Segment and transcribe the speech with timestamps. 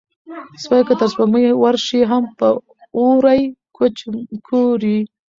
[0.61, 2.49] سپى که تر سپوږمۍ ورشي، هم به
[2.97, 3.41] اوري
[3.75, 3.97] کوچ
[4.47, 4.97] کورې